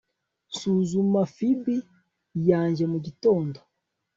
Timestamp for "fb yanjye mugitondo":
1.35-3.59